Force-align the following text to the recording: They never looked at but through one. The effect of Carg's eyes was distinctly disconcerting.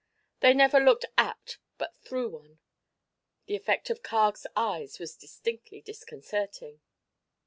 They 0.39 0.55
never 0.55 0.79
looked 0.79 1.05
at 1.15 1.57
but 1.77 1.95
through 1.95 2.29
one. 2.29 2.59
The 3.45 3.55
effect 3.55 3.91
of 3.91 4.01
Carg's 4.01 4.47
eyes 4.55 4.97
was 4.97 5.15
distinctly 5.15 5.79
disconcerting. 5.79 6.81